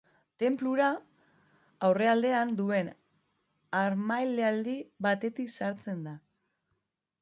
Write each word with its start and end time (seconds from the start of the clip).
Tenplura, 0.43 0.87
aurrealdean 1.89 2.55
duen 2.63 2.91
harmailadi 3.83 4.79
batetik 5.09 5.57
sartzen 5.61 6.07
da. 6.11 6.21